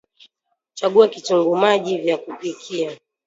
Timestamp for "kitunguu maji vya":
1.07-2.17